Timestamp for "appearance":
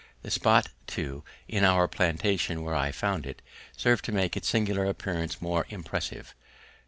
4.85-5.43